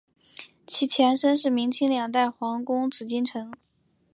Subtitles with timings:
[0.65, 3.53] 其前身是明清两代皇宫紫禁城。